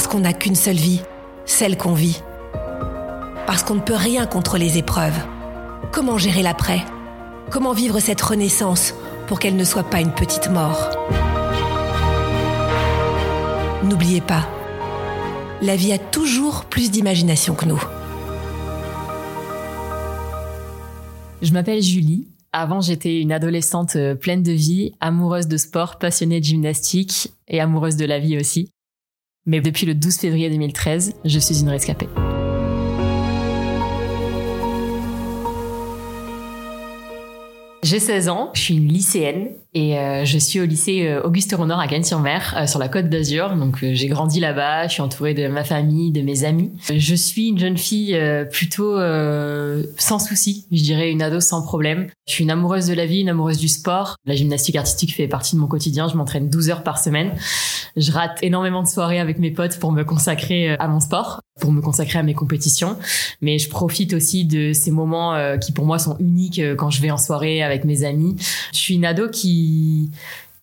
[0.00, 1.02] Parce qu'on n'a qu'une seule vie,
[1.44, 2.22] celle qu'on vit.
[3.46, 5.26] Parce qu'on ne peut rien contre les épreuves.
[5.92, 6.80] Comment gérer l'après?
[7.50, 8.94] Comment vivre cette renaissance
[9.26, 10.88] pour qu'elle ne soit pas une petite mort?
[13.84, 14.48] N'oubliez pas,
[15.60, 17.84] la vie a toujours plus d'imagination que nous.
[21.42, 22.26] Je m'appelle Julie.
[22.54, 27.60] Avant, j'étais une adolescente euh, pleine de vie, amoureuse de sport, passionnée de gymnastique et
[27.60, 28.70] amoureuse de la vie aussi.
[29.50, 32.06] Mais depuis le 12 février 2013, je suis une rescapée.
[37.82, 41.54] J'ai 16 ans, je suis une lycéenne et euh, je suis au lycée euh, Auguste
[41.56, 43.54] Renard à Cannes-sur-Mer, euh, sur la côte d'Azur.
[43.54, 46.72] Donc j'ai grandi là-bas, je suis entourée de ma famille, de mes amis.
[46.92, 48.18] Je suis une jeune fille
[48.50, 48.96] plutôt
[49.96, 52.08] sans souci, je dirais une ado sans problème.
[52.26, 54.16] Je suis une amoureuse de la vie, une amoureuse du sport.
[54.24, 57.32] La gymnastique artistique fait partie de mon quotidien, je m'entraîne 12 heures par semaine.
[57.96, 61.72] Je rate énormément de soirées avec mes potes pour me consacrer à mon sport, pour
[61.72, 62.96] me consacrer à mes compétitions.
[63.40, 67.10] Mais je profite aussi de ces moments qui pour moi sont uniques quand je vais
[67.10, 68.36] en soirée avec mes amis.
[68.72, 69.59] Je suis une ado qui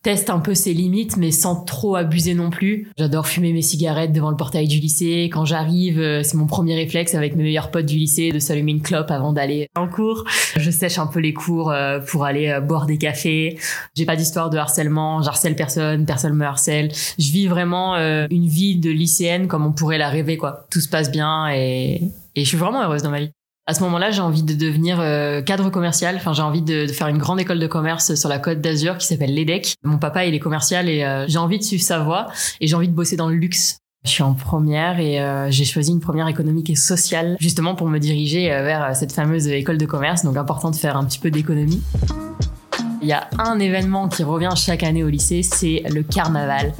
[0.07, 2.89] teste un peu ses limites, mais sans trop abuser non plus.
[2.97, 5.29] J'adore fumer mes cigarettes devant le portail du lycée.
[5.33, 8.71] Quand j'arrive, euh, c'est mon premier réflexe avec mes meilleurs potes du lycée de s'allumer
[8.71, 10.23] une clope avant d'aller en cours.
[10.55, 13.59] Je sèche un peu les cours euh, pour aller euh, boire des cafés.
[13.95, 15.21] J'ai pas d'histoire de harcèlement.
[15.23, 16.89] J'harcèle personne, personne me harcèle.
[17.19, 20.67] Je vis vraiment une vie de lycéenne comme on pourrait la rêver, quoi.
[20.71, 22.01] Tout se passe bien et,
[22.35, 23.31] et je suis vraiment heureuse dans ma vie
[23.67, 26.15] à ce moment-là, j'ai envie de devenir euh, cadre commercial.
[26.15, 29.05] Enfin, j'ai envie de, faire une grande école de commerce sur la côte d'Azur qui
[29.05, 29.75] s'appelle l'EDEC.
[29.83, 32.27] Mon papa, il est commercial et euh, j'ai envie de suivre sa voie
[32.61, 33.79] et j'ai envie de bosser dans le luxe.
[34.05, 37.89] Je suis en première et euh, j'ai choisi une première économique et sociale justement pour
[37.89, 40.23] me diriger vers cette fameuse école de commerce.
[40.23, 41.81] Donc important de faire un petit peu d'économie.
[43.01, 46.73] Il y a un événement qui revient chaque année au lycée, c'est le carnaval.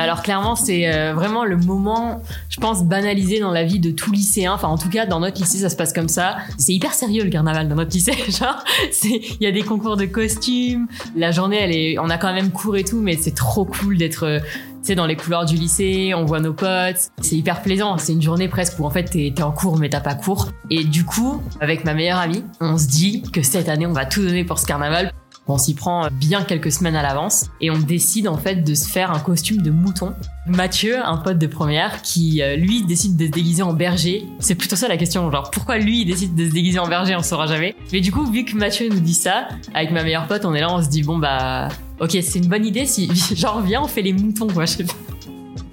[0.00, 4.12] Alors clairement, c'est euh, vraiment le moment, je pense, banalisé dans la vie de tout
[4.12, 4.52] lycéen.
[4.52, 6.38] Enfin, en tout cas, dans notre lycée, ça se passe comme ça.
[6.58, 8.12] C'est hyper sérieux le carnaval dans notre lycée.
[8.28, 8.64] Genre,
[9.04, 10.86] il y a des concours de costumes.
[11.16, 13.98] La journée, elle est, on a quand même cours et tout, mais c'est trop cool
[13.98, 14.38] d'être euh,
[14.84, 17.10] tu dans les couloirs du lycée, on voit nos potes.
[17.20, 17.98] C'est hyper plaisant.
[17.98, 20.48] C'est une journée presque où en fait t'es es en cours mais t'as pas cours.
[20.70, 24.06] Et du coup, avec ma meilleure amie, on se dit que cette année on va
[24.06, 25.12] tout donner pour ce carnaval.
[25.50, 28.88] On s'y prend bien quelques semaines à l'avance et on décide en fait de se
[28.88, 30.14] faire un costume de mouton.
[30.46, 34.26] Mathieu, un pote de première, qui euh, lui décide de se déguiser en berger.
[34.38, 37.16] C'est plutôt ça la question, genre pourquoi lui il décide de se déguiser en berger,
[37.16, 37.74] on saura jamais.
[37.92, 40.60] Mais du coup, vu que Mathieu nous dit ça, avec ma meilleure pote, on est
[40.60, 41.68] là, on se dit bon bah
[41.98, 44.66] ok c'est une bonne idée si genre viens on fait les moutons quoi.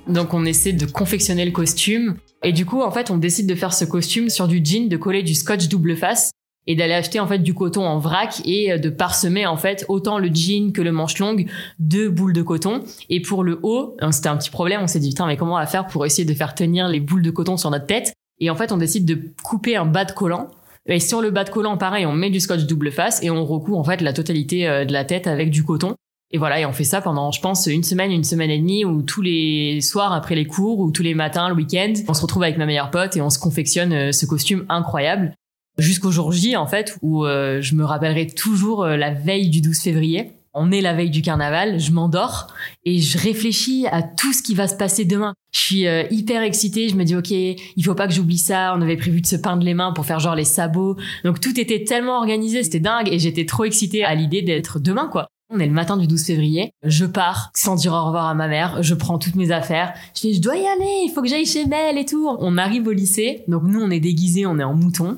[0.08, 3.56] Donc on essaie de confectionner le costume et du coup en fait on décide de
[3.56, 6.32] faire ce costume sur du jean, de coller du scotch double face
[6.68, 9.86] et d'aller acheter en fait du coton en vrac et euh, de parsemer en fait
[9.88, 12.84] autant le jean que le manche longue de boules de coton.
[13.10, 14.82] Et pour le haut hein, c'était un petit problème.
[14.84, 17.00] On s'est dit putain mais comment on va faire pour essayer de faire tenir les
[17.00, 18.14] boules de coton sur notre tête?
[18.40, 20.50] Et en fait on décide de couper un bas de collant.
[20.86, 23.46] Et sur le bas de collant pareil on met du scotch double face et on
[23.46, 25.96] recouvre en fait la totalité euh, de la tête avec du coton.
[26.32, 28.84] Et voilà, et on fait ça pendant, je pense, une semaine, une semaine et demie,
[28.84, 32.22] où tous les soirs après les cours, ou tous les matins, le week-end, on se
[32.22, 35.34] retrouve avec ma meilleure pote et on se confectionne euh, ce costume incroyable
[35.78, 39.62] jusqu'au jour J en fait où euh, je me rappellerai toujours euh, la veille du
[39.62, 40.32] 12 février.
[40.54, 42.48] On est la veille du carnaval, je m'endors
[42.84, 45.36] et je réfléchis à tout ce qui va se passer demain.
[45.52, 48.74] Je suis euh, hyper excitée, je me dis ok, il faut pas que j'oublie ça,
[48.76, 50.98] on avait prévu de se peindre les mains pour faire genre les sabots.
[51.24, 55.08] Donc tout était tellement organisé, c'était dingue et j'étais trop excitée à l'idée d'être demain
[55.12, 55.28] quoi.
[55.50, 56.72] On est le matin du 12 février.
[56.84, 58.84] Je pars sans dire au revoir à ma mère.
[58.84, 59.94] Je prends toutes mes affaires.
[60.14, 61.06] Je dis, je dois y aller.
[61.06, 62.28] Il faut que j'aille chez Mel et tout.
[62.40, 63.44] On arrive au lycée.
[63.48, 65.18] Donc nous, on est déguisés, on est en mouton.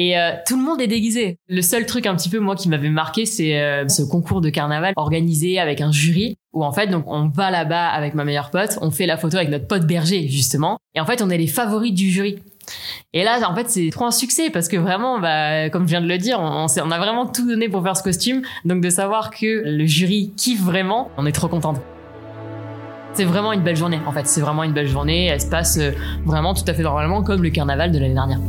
[0.00, 1.40] Et euh, tout le monde est déguisé.
[1.48, 4.48] Le seul truc un petit peu moi qui m'avait marqué, c'est euh, ce concours de
[4.48, 8.50] carnaval organisé avec un jury où en fait donc on va là-bas avec ma meilleure
[8.50, 11.36] pote, on fait la photo avec notre pote berger justement, et en fait on est
[11.36, 12.38] les favoris du jury.
[13.12, 16.02] Et là, en fait, c'est trop un succès parce que vraiment, bah, comme je viens
[16.02, 18.42] de le dire, on, a vraiment tout donné pour faire ce costume.
[18.66, 21.80] Donc de savoir que le jury kiffe vraiment, on est trop contente.
[23.14, 24.26] C'est vraiment une belle journée, en fait.
[24.26, 25.28] C'est vraiment une belle journée.
[25.28, 25.92] Elle se passe euh,
[26.26, 28.40] vraiment tout à fait normalement comme le carnaval de l'année dernière.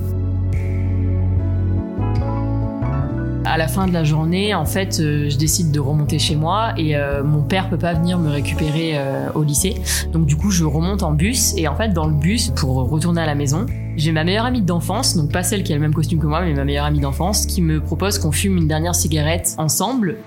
[3.52, 6.74] À la fin de la journée, en fait, euh, je décide de remonter chez moi
[6.78, 9.74] et euh, mon père peut pas venir me récupérer euh, au lycée.
[10.14, 13.22] Donc du coup, je remonte en bus et en fait, dans le bus pour retourner
[13.22, 13.66] à la maison,
[13.98, 16.42] j'ai ma meilleure amie d'enfance, donc pas celle qui a le même costume que moi,
[16.42, 20.18] mais ma meilleure amie d'enfance, qui me propose qu'on fume une dernière cigarette ensemble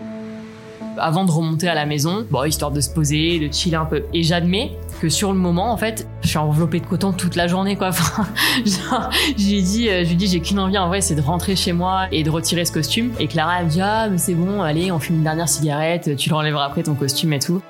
[0.98, 4.04] avant de remonter à la maison, bon, histoire de se poser, de chiller un peu.
[4.12, 7.48] Et j'admets que sur le moment, en fait, je suis enveloppée de coton toute la
[7.48, 7.90] journée, quoi.
[8.66, 11.56] Enfin, j'ai dit, euh, je lui dis, j'ai qu'une envie, en vrai, c'est de rentrer
[11.56, 13.12] chez moi et de retirer ce costume.
[13.18, 16.16] Et Clara, elle me dit, ah, mais c'est bon, allez, on fume une dernière cigarette,
[16.16, 17.62] tu le renlèveras après ton costume et tout.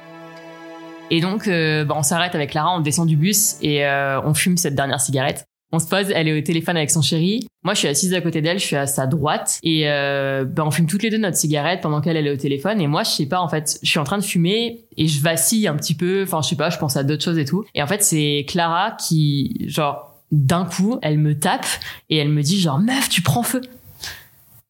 [1.11, 4.35] Et donc, euh, bah, on s'arrête avec Clara, on descend du bus et euh, on
[4.35, 5.47] fume cette dernière cigarette.
[5.75, 7.47] On se pose, elle est au téléphone avec son chéri.
[7.65, 9.59] Moi, je suis assise à côté d'elle, je suis à sa droite.
[9.63, 12.37] Et euh, ben, on fume toutes les deux notre cigarette pendant qu'elle elle est au
[12.37, 12.79] téléphone.
[12.81, 15.23] Et moi, je sais pas, en fait, je suis en train de fumer et je
[15.23, 16.25] vacille un petit peu.
[16.25, 17.65] Enfin, je sais pas, je pense à d'autres choses et tout.
[17.75, 21.67] Et en fait, c'est Clara qui, genre, d'un coup, elle me tape
[22.11, 23.63] et elle me dit, genre, meuf, tu prends feu.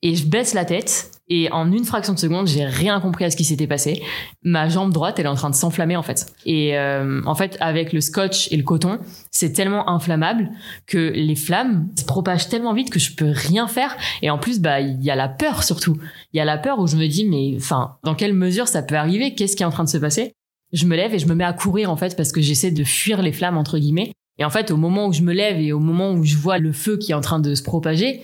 [0.03, 3.31] Et je baisse la tête et en une fraction de seconde, j'ai rien compris à
[3.31, 4.03] ce qui s'était passé.
[4.43, 6.31] Ma jambe droite, elle est en train de s'enflammer en fait.
[6.45, 8.99] Et euh, en fait, avec le scotch et le coton,
[9.31, 10.51] c'est tellement inflammable
[10.87, 13.97] que les flammes se propagent tellement vite que je peux rien faire.
[14.21, 15.97] Et en plus, bah, il y a la peur surtout.
[16.35, 18.83] Il y a la peur où je me dis, mais enfin, dans quelle mesure ça
[18.83, 19.35] peut arriver?
[19.35, 20.35] Qu'est-ce qui est en train de se passer?
[20.75, 22.85] Je me lève et je me mets à courir en fait parce que j'essaie de
[22.85, 24.13] fuir les flammes entre guillemets.
[24.39, 26.59] Et en fait, au moment où je me lève et au moment où je vois
[26.59, 28.21] le feu qui est en train de se propager,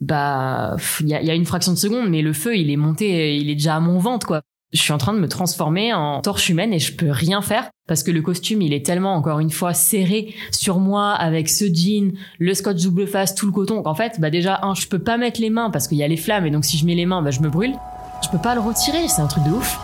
[0.00, 2.76] bah il y a, y a, une fraction de seconde mais le feu il est
[2.76, 4.42] monté il est déjà à mon ventre quoi.
[4.72, 7.70] Je suis en train de me transformer en torche humaine et je peux rien faire
[7.88, 11.64] parce que le costume il est tellement encore une fois serré sur moi avec ce
[11.64, 14.98] jean le scotch double face tout le coton qu'en fait bah déjà un je peux
[14.98, 16.94] pas mettre les mains parce qu'il y a les flammes et donc si je mets
[16.94, 17.74] les mains bah je me brûle.
[18.22, 19.78] Je peux pas le retirer c'est un truc de ouf.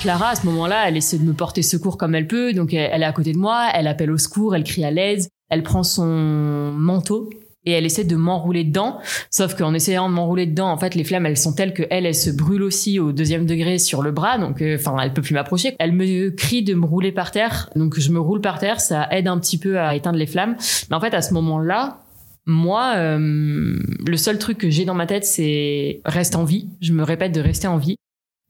[0.00, 3.02] Clara, à ce moment-là, elle essaie de me porter secours comme elle peut, donc elle
[3.02, 5.84] est à côté de moi, elle appelle au secours, elle crie à l'aise, elle prend
[5.84, 7.30] son manteau
[7.64, 8.98] et elle essaie de m'enrouler dedans.
[9.30, 12.12] Sauf qu'en essayant de m'enrouler dedans, en fait, les flammes, elles sont telles que elle,
[12.14, 14.38] se brûle aussi au deuxième degré sur le bras.
[14.38, 15.76] Donc, euh, enfin, elle peut plus m'approcher.
[15.78, 17.70] Elle me crie de me rouler par terre.
[17.76, 18.80] Donc, je me roule par terre.
[18.80, 20.56] Ça aide un petit peu à éteindre les flammes.
[20.90, 21.98] Mais en fait, à ce moment-là,
[22.46, 26.68] moi, euh, le seul truc que j'ai dans ma tête, c'est reste en vie.
[26.80, 27.96] Je me répète de rester en vie.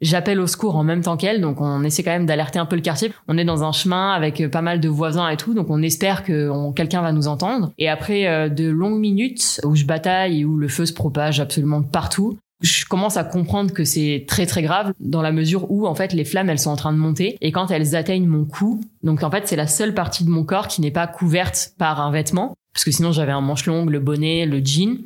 [0.02, 2.75] J'appelle au secours en même temps qu'elle, donc on essaie quand même d'alerter un peu
[2.75, 3.12] le quartier.
[3.28, 5.81] On est dans un chemin avec euh, pas mal de voisins et tout, donc on
[5.81, 7.70] espère que quelqu'un va nous entendre.
[7.78, 11.38] Et après euh, de longues minutes où je bataille et où le feu se propage
[11.38, 15.87] absolument partout, je commence à comprendre que c'est très très grave dans la mesure où
[15.87, 18.44] en fait les flammes elles sont en train de monter et quand elles atteignent mon
[18.44, 21.75] cou, donc en fait c'est la seule partie de mon corps qui n'est pas couverte
[21.78, 24.98] par un vêtement parce que sinon j'avais un manche longue, le bonnet, le jean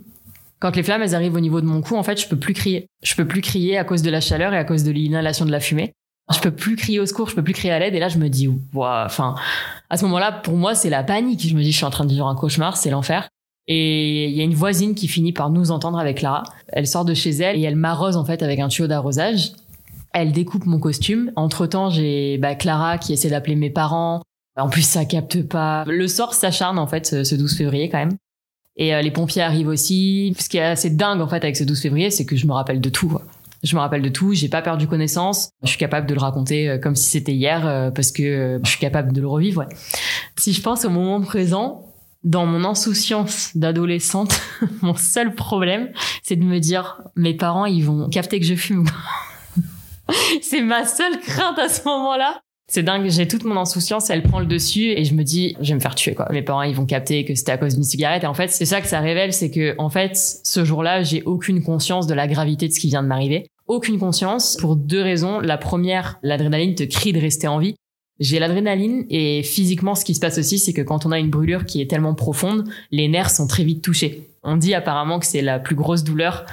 [0.58, 2.54] quand les flammes elles arrivent au niveau de mon cou, en fait, je peux plus
[2.54, 2.86] crier.
[3.02, 5.50] Je peux plus crier à cause de la chaleur et à cause de l'inhalation de
[5.50, 5.92] la fumée.
[6.34, 7.94] Je peux plus crier au secours, je peux plus crier à l'aide.
[7.94, 9.36] Et là, je me dis, enfin,
[9.90, 11.46] à ce moment-là, pour moi, c'est la panique.
[11.46, 13.28] Je me dis, je suis en train de vivre un cauchemar, c'est l'enfer.
[13.68, 16.44] Et il y a une voisine qui finit par nous entendre avec Clara.
[16.68, 19.52] Elle sort de chez elle et elle m'arrose en fait avec un tuyau d'arrosage.
[20.12, 21.32] Elle découpe mon costume.
[21.36, 24.22] Entre temps, j'ai bah, Clara qui essaie d'appeler mes parents.
[24.56, 25.84] En plus, ça capte pas.
[25.86, 28.16] Le sort s'acharne en fait ce 12 février quand même.
[28.76, 30.34] Et euh, les pompiers arrivent aussi.
[30.38, 32.52] Ce qui est assez dingue en fait avec ce 12 février, c'est que je me
[32.52, 33.18] rappelle de tout.
[33.62, 35.50] Je me rappelle de tout, j'ai pas perdu connaissance.
[35.62, 38.68] Je suis capable de le raconter euh, comme si c'était hier euh, parce que je
[38.68, 39.60] suis capable de le revivre.
[39.60, 39.76] Ouais.
[40.38, 44.40] Si je pense au moment présent, dans mon insouciance d'adolescente,
[44.82, 45.90] mon seul problème,
[46.22, 48.84] c'est de me dire mes parents ils vont capter que je fume.
[50.42, 52.40] c'est ma seule crainte à ce moment-là.
[52.68, 55.68] C'est dingue, j'ai toute mon insouciance, elle prend le dessus et je me dis, je
[55.68, 56.26] vais me faire tuer quoi.
[56.32, 58.64] Mes parents, ils vont capter que c'était à cause d'une cigarette et en fait, c'est
[58.64, 62.26] ça que ça révèle, c'est que en fait, ce jour-là, j'ai aucune conscience de la
[62.26, 63.46] gravité de ce qui vient de m'arriver.
[63.68, 65.40] Aucune conscience pour deux raisons.
[65.40, 67.76] La première, l'adrénaline te crie de rester en vie.
[68.18, 71.30] J'ai l'adrénaline et physiquement, ce qui se passe aussi, c'est que quand on a une
[71.30, 74.30] brûlure qui est tellement profonde, les nerfs sont très vite touchés.
[74.42, 76.46] On dit apparemment que c'est la plus grosse douleur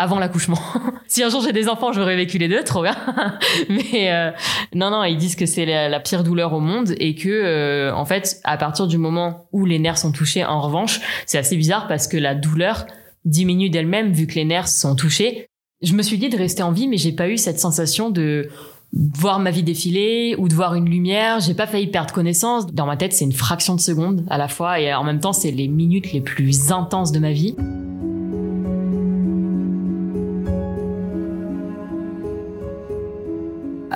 [0.00, 0.58] avant l'accouchement.
[1.06, 2.96] si un jour j'ai des enfants, j'aurais vécu les deux, trop bien.
[3.68, 4.30] Mais euh,
[4.74, 8.06] non, non, ils disent que c'est la, pire douleur au monde et que euh, en
[8.06, 11.86] fait, à partir du moment où les nerfs sont touchés, en revanche, c'est assez bizarre
[11.86, 12.86] parce que la douleur
[13.26, 15.46] diminue d'elle-même vu que les nerfs sont touchés.
[15.82, 18.48] Je me suis dit de rester en vie, mais j'ai pas eu cette sensation de
[18.92, 21.40] voir ma vie défiler ou de voir une lumière.
[21.40, 22.66] J'ai pas failli perdre connaissance.
[22.72, 25.34] Dans ma tête, c'est une fraction de seconde à la fois et en même temps,
[25.34, 27.54] c'est les minutes les plus intenses de ma vie.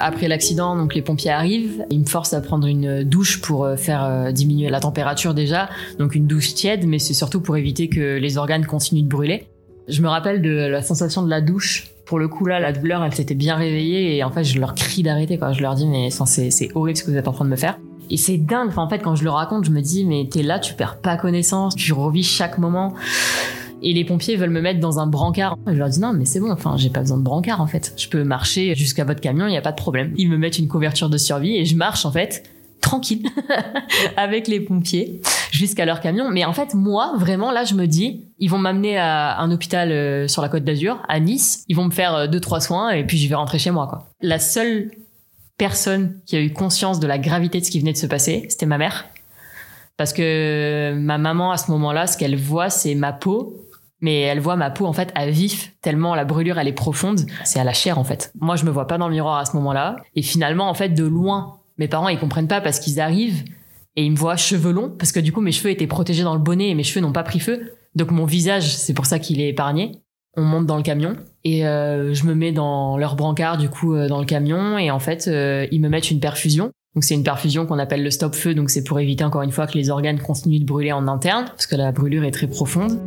[0.07, 3.77] Après l'accident, donc les pompiers arrivent, ils me forcent à prendre une douche pour euh,
[3.77, 7.89] faire euh, diminuer la température déjà, donc une douche tiède, mais c'est surtout pour éviter
[7.89, 9.47] que les organes continuent de brûler.
[9.89, 11.89] Je me rappelle de la sensation de la douche.
[12.05, 14.75] Pour le coup là, la douleur, elle s'était bien réveillée et en fait, je leur
[14.75, 15.41] crie d'arrêter.
[15.53, 17.79] Je leur dis mais c'est horrible ce que vous êtes en train de me faire.
[18.11, 18.73] Et c'est dingue.
[18.77, 21.17] en fait, quand je le raconte, je me dis mais t'es là, tu perds pas
[21.17, 22.93] connaissance, tu revis chaque moment.
[23.85, 25.59] Et les pompiers veulent me mettre dans un brancard.
[25.67, 27.93] Je leur dis non, mais c'est bon, enfin, j'ai pas besoin de brancard en fait.
[27.99, 30.15] Je peux marcher jusqu'à votre camion, il n'y a pas de problème.
[30.17, 32.43] Ils me mettent une couverture de survie et je marche en fait
[32.81, 33.27] tranquille
[34.17, 36.31] avec les pompiers jusqu'à leur camion.
[36.31, 39.93] Mais en fait, moi, vraiment, là, je me dis, ils vont m'amener à un hôpital
[39.93, 41.65] euh, sur la côte d'Azur, à Nice.
[41.69, 44.07] Ils vont me faire euh, deux, trois soins et puis je vais rentrer chez moi.
[44.23, 44.93] La seule
[45.59, 48.47] personne qui a eu conscience de la gravité de ce qui venait de se passer,
[48.49, 49.07] c'était ma mère.
[49.97, 53.61] Parce que ma maman, à ce moment-là, ce qu'elle voit, c'est ma peau
[54.05, 57.21] mais elle voit ma peau en fait à vif tellement la brûlure elle est profonde.
[57.45, 58.33] C'est à la chair en fait.
[58.39, 59.97] Moi je me vois pas dans le miroir à ce moment-là.
[60.15, 63.45] Et finalement en fait de loin mes parents ils comprennent pas parce qu'ils arrivent
[63.97, 66.35] et ils me voient cheveux longs parce que du coup mes cheveux étaient protégés dans
[66.35, 67.73] le bonnet et mes cheveux n'ont pas pris feu.
[67.95, 69.93] Donc mon visage c'est pour ça qu'il est épargné.
[70.37, 73.95] On monte dans le camion et euh, je me mets dans leur brancard du coup
[73.95, 76.73] euh, dans le camion et en fait euh, ils me mettent une perfusion.
[76.95, 79.51] Donc c'est une perfusion qu'on appelle le stop feu donc c'est pour éviter encore une
[79.51, 82.49] fois que les organes continuent de brûler en interne parce que la brûlure est très
[82.49, 83.01] profonde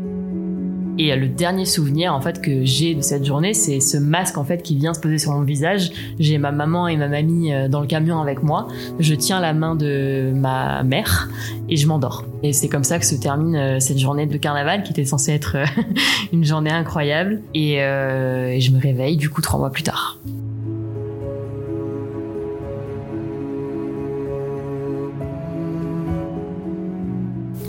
[1.00, 4.44] et le dernier souvenir en fait que j'ai de cette journée, c'est ce masque en
[4.44, 5.92] fait qui vient se poser sur mon visage.
[6.20, 8.68] J'ai ma maman et ma mamie euh, dans le camion avec moi.
[9.00, 11.30] Je tiens la main de ma mère
[11.70, 12.26] et je m'endors.
[12.42, 15.34] Et c'est comme ça que se termine euh, cette journée de carnaval qui était censée
[15.34, 15.66] être euh,
[16.34, 17.42] une journée incroyable.
[17.54, 20.18] Et, et je me réveille du coup trois mois plus tard.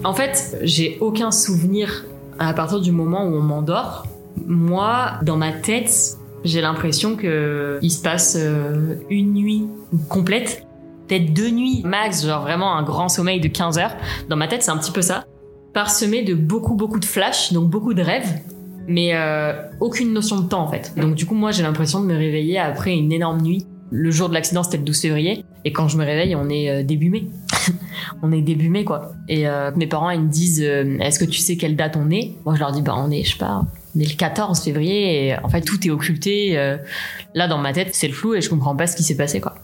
[0.04, 2.06] En fait, j'ai aucun souvenir
[2.38, 4.07] à partir du moment où on m'endort,
[4.47, 9.66] moi, dans ma tête, j'ai l'impression que il se passe euh, une nuit
[10.09, 10.66] complète,
[11.07, 13.97] peut-être deux nuits max, genre vraiment un grand sommeil de 15 heures.
[14.28, 15.25] Dans ma tête, c'est un petit peu ça,
[15.75, 18.40] parsemé de beaucoup beaucoup de flashs, donc beaucoup de rêves,
[18.87, 20.92] mais euh, aucune notion de temps en fait.
[20.97, 23.66] Donc du coup, moi, j'ai l'impression de me réveiller après une énorme nuit.
[23.90, 26.71] Le jour de l'accident, c'était le 12 février, et quand je me réveille, on est
[26.71, 27.25] euh, début mai.
[28.22, 29.12] on est début mai quoi.
[29.28, 32.10] Et euh, mes parents ils me disent euh, est-ce que tu sais quelle date on
[32.10, 32.34] est?
[32.44, 33.62] Moi je leur dis bah on est je sais pas
[33.96, 36.58] on est le 14 février et en fait tout est occulté.
[36.58, 36.76] Euh,
[37.34, 39.40] là dans ma tête c'est le flou et je comprends pas ce qui s'est passé
[39.40, 39.54] quoi.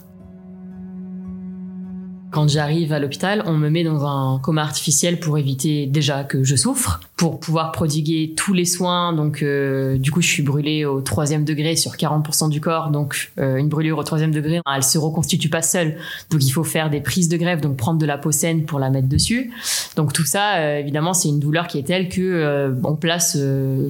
[2.35, 6.43] Quand j'arrive à l'hôpital, on me met dans un coma artificiel pour éviter déjà que
[6.43, 9.12] je souffre, pour pouvoir prodiguer tous les soins.
[9.12, 12.91] Donc, euh, du coup, je suis brûlée au troisième degré sur 40% du corps.
[12.91, 15.97] Donc, euh, une brûlure au troisième degré, elle se reconstitue pas seule.
[16.31, 18.81] Donc, il faut faire des prises de greffe, donc prendre de la peau saine pour
[18.81, 19.53] la mettre dessus.
[19.95, 23.38] Donc, tout ça, euh, évidemment, c'est une douleur qui est telle que on place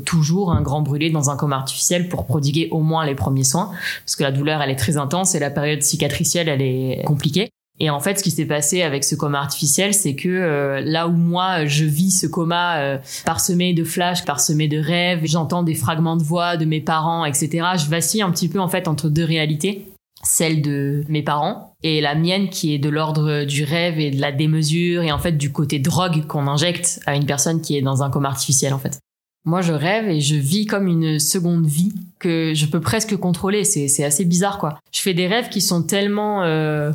[0.04, 3.70] toujours un grand brûlé dans un coma artificiel pour prodiguer au moins les premiers soins,
[4.04, 7.53] parce que la douleur, elle est très intense et la période cicatricielle, elle est compliquée.
[7.80, 11.08] Et en fait, ce qui s'est passé avec ce coma artificiel, c'est que euh, là
[11.08, 15.74] où moi je vis ce coma euh, parsemé de flashs, parsemé de rêves, j'entends des
[15.74, 17.66] fragments de voix de mes parents, etc.
[17.76, 19.88] Je vacille un petit peu en fait entre deux réalités,
[20.22, 24.20] celle de mes parents et la mienne qui est de l'ordre du rêve et de
[24.20, 27.82] la démesure et en fait du côté drogue qu'on injecte à une personne qui est
[27.82, 29.00] dans un coma artificiel en fait.
[29.46, 33.64] Moi, je rêve et je vis comme une seconde vie que je peux presque contrôler.
[33.64, 34.78] C'est assez bizarre, quoi.
[34.90, 36.92] Je fais des rêves qui sont tellement euh,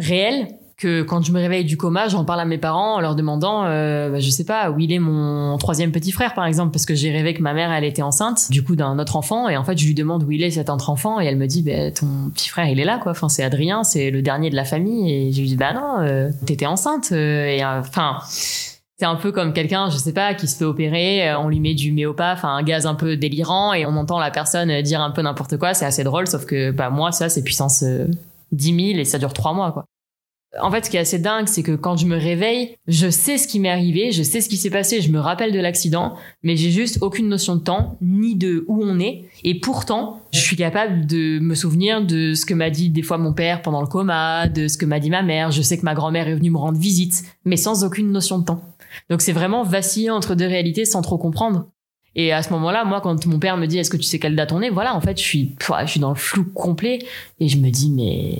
[0.00, 0.48] réel
[0.80, 3.64] que quand je me réveille du coma, j'en parle à mes parents en leur demandant,
[3.66, 6.86] euh, bah, je sais pas, où il est mon troisième petit frère par exemple, parce
[6.86, 9.56] que j'ai rêvé que ma mère elle était enceinte, du coup d'un autre enfant, et
[9.56, 11.62] en fait je lui demande où il est cet autre enfant, et elle me dit,
[11.62, 14.56] bah, ton petit frère il est là quoi, enfin c'est Adrien, c'est le dernier de
[14.56, 18.18] la famille, et je lui dis, bah non, euh, t'étais enceinte, euh, et enfin.
[18.26, 21.74] c'est un peu comme quelqu'un, je sais pas, qui se fait opérer, on lui met
[21.74, 25.10] du méopa, enfin un gaz un peu délirant, et on entend la personne dire un
[25.10, 27.84] peu n'importe quoi, c'est assez drôle, sauf que bah moi ça c'est puissance
[28.52, 29.84] 10 000 et ça dure trois mois, quoi.
[30.60, 33.38] En fait, ce qui est assez dingue, c'est que quand je me réveille, je sais
[33.38, 36.16] ce qui m'est arrivé, je sais ce qui s'est passé, je me rappelle de l'accident,
[36.42, 39.26] mais j'ai juste aucune notion de temps, ni de où on est.
[39.44, 43.16] Et pourtant, je suis capable de me souvenir de ce que m'a dit des fois
[43.16, 45.52] mon père pendant le coma, de ce que m'a dit ma mère.
[45.52, 48.44] Je sais que ma grand-mère est venue me rendre visite, mais sans aucune notion de
[48.44, 48.62] temps.
[49.08, 51.66] Donc c'est vraiment vaciller entre deux réalités sans trop comprendre.
[52.16, 54.34] Et à ce moment-là, moi, quand mon père me dit est-ce que tu sais quelle
[54.34, 56.98] date on est, voilà, en fait, je suis, je suis dans le flou complet
[57.38, 58.36] et je me dis mais,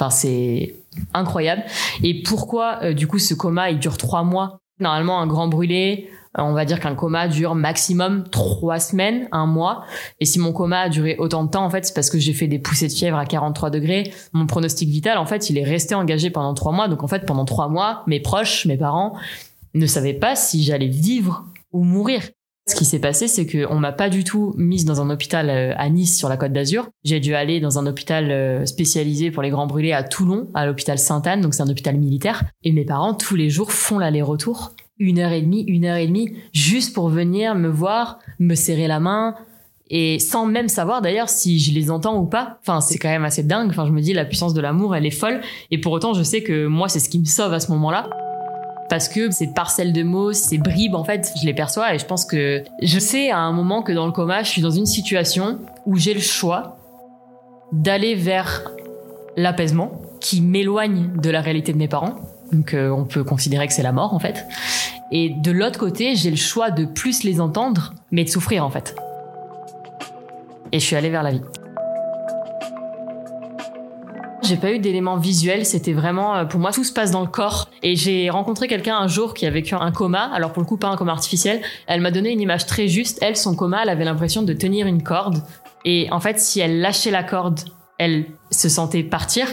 [0.00, 0.74] enfin, c'est
[1.14, 1.62] incroyable.
[2.02, 4.60] Et pourquoi, euh, du coup, ce coma il dure trois mois?
[4.78, 9.84] Normalement, un grand brûlé, On va dire qu'un coma dure maximum trois semaines, un mois.
[10.20, 12.32] Et si mon coma a duré autant de temps, en fait, c'est parce que j'ai
[12.32, 14.12] fait des poussées de fièvre à 43 degrés.
[14.32, 16.86] Mon pronostic vital, en fait, il est resté engagé pendant trois mois.
[16.86, 19.16] Donc, en fait, pendant trois mois, mes proches, mes parents
[19.74, 22.22] ne savaient pas si j'allais vivre ou mourir.
[22.66, 25.72] Ce qui s'est passé, c'est qu'on m'a pas du tout mise dans un hôpital euh,
[25.76, 26.88] à Nice sur la Côte d'Azur.
[27.04, 30.66] J'ai dû aller dans un hôpital euh, spécialisé pour les grands brûlés à Toulon, à
[30.66, 32.44] l'hôpital Sainte-Anne, donc c'est un hôpital militaire.
[32.62, 34.72] Et mes parents, tous les jours, font l'aller-retour.
[34.98, 38.86] Une heure et demie, une heure et demie, juste pour venir me voir, me serrer
[38.86, 39.34] la main,
[39.88, 42.58] et sans même savoir d'ailleurs si je les entends ou pas.
[42.60, 43.70] Enfin, c'est quand même assez dingue.
[43.70, 45.40] Enfin, je me dis la puissance de l'amour, elle est folle.
[45.72, 48.08] Et pour autant, je sais que moi, c'est ce qui me sauve à ce moment-là
[48.90, 52.04] parce que ces parcelles de mots, ces bribes, en fait, je les perçois et je
[52.04, 54.84] pense que je sais à un moment que dans le coma, je suis dans une
[54.84, 56.76] situation où j'ai le choix
[57.72, 58.68] d'aller vers
[59.36, 62.16] l'apaisement qui m'éloigne de la réalité de mes parents.
[62.52, 64.44] Donc euh, on peut considérer que c'est la mort en fait.
[65.12, 68.70] Et de l'autre côté, j'ai le choix de plus les entendre, mais de souffrir en
[68.70, 68.96] fait.
[70.72, 71.42] Et je suis allée vers la vie
[74.50, 77.28] j'ai pas eu d'éléments visuels, c'était vraiment euh, pour moi tout se passe dans le
[77.28, 77.70] corps.
[77.82, 80.76] Et j'ai rencontré quelqu'un un jour qui a vécu un coma, alors pour le coup
[80.76, 83.88] pas un coma artificiel, elle m'a donné une image très juste, elle son coma, elle
[83.88, 85.42] avait l'impression de tenir une corde.
[85.84, 87.60] Et en fait si elle lâchait la corde,
[87.98, 89.46] elle se sentait partir.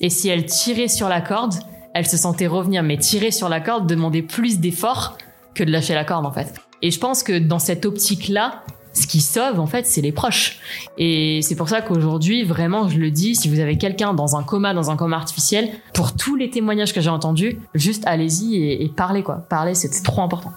[0.00, 1.54] Et si elle tirait sur la corde,
[1.94, 2.82] elle se sentait revenir.
[2.82, 5.16] Mais tirer sur la corde demandait plus d'efforts
[5.54, 6.54] que de lâcher la corde en fait.
[6.82, 8.62] Et je pense que dans cette optique-là,
[8.94, 10.58] ce qui sauve en fait c'est les proches.
[10.96, 14.42] Et c'est pour ça qu'aujourd'hui vraiment je le dis si vous avez quelqu'un dans un
[14.42, 18.88] coma dans un coma artificiel pour tous les témoignages que j'ai entendus juste allez-y et,
[18.88, 19.44] parlez quoi.
[19.48, 20.52] Parlez c'est trop important.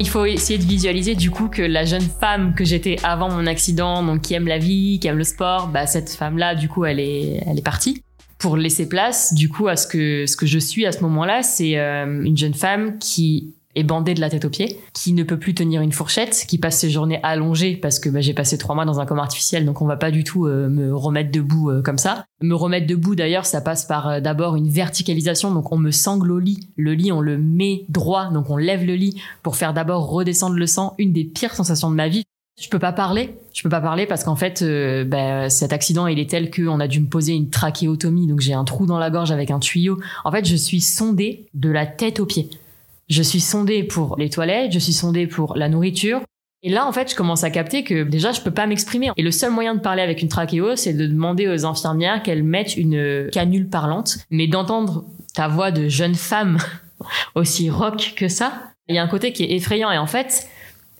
[0.00, 3.46] Il faut essayer de visualiser du coup que la jeune femme que j'étais avant mon
[3.46, 6.86] accident, donc qui aime la vie, qui aime le sport, bah cette femme-là, du coup,
[6.86, 8.02] elle est, elle est partie.
[8.38, 11.42] Pour laisser place du coup à ce que ce que je suis à ce moment-là,
[11.42, 15.38] c'est euh, une jeune femme qui bandé de la tête aux pieds, qui ne peut
[15.38, 18.74] plus tenir une fourchette, qui passe ses journées allongées parce que bah, j'ai passé trois
[18.74, 21.70] mois dans un coma artificiel, donc on va pas du tout euh, me remettre debout
[21.70, 22.24] euh, comme ça.
[22.42, 26.30] Me remettre debout d'ailleurs, ça passe par euh, d'abord une verticalisation, donc on me sangle
[26.30, 26.68] au lit.
[26.76, 30.56] Le lit, on le met droit, donc on lève le lit pour faire d'abord redescendre
[30.56, 30.94] le sang.
[30.98, 32.24] Une des pires sensations de ma vie.
[32.60, 33.36] Je peux pas parler.
[33.54, 34.62] Je peux pas parler parce qu'en fait,
[35.06, 38.52] bah, cet accident, il est tel qu'on a dû me poser une trachéotomie, donc j'ai
[38.52, 39.98] un trou dans la gorge avec un tuyau.
[40.24, 42.50] En fait, je suis sondée de la tête aux pieds.
[43.10, 46.20] Je suis sondée pour les toilettes, je suis sondée pour la nourriture.
[46.62, 49.10] Et là, en fait, je commence à capter que déjà, je peux pas m'exprimer.
[49.16, 52.44] Et le seul moyen de parler avec une trachéo, c'est de demander aux infirmières qu'elles
[52.44, 54.18] mettent une canule parlante.
[54.30, 56.58] Mais d'entendre ta voix de jeune femme
[57.34, 58.52] aussi rock que ça,
[58.88, 59.90] il y a un côté qui est effrayant.
[59.90, 60.46] Et en fait,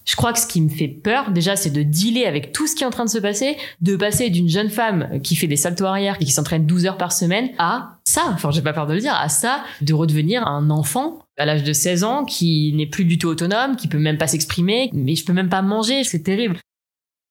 [0.06, 2.74] je crois que ce qui me fait peur, déjà, c'est de dealer avec tout ce
[2.74, 5.56] qui est en train de se passer, de passer d'une jeune femme qui fait des
[5.56, 8.86] saltos arrière et qui s'entraîne 12 heures par semaine à ça, enfin, j'ai pas peur
[8.86, 12.72] de le dire, à ça, de redevenir un enfant à l'âge de 16 ans qui
[12.74, 15.62] n'est plus du tout autonome, qui peut même pas s'exprimer, mais je peux même pas
[15.62, 16.56] manger, c'est terrible.